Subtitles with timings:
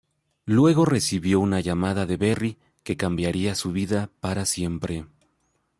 [0.47, 5.05] Luego recibió una llamada de Berry que cambiaría su vida para siempre.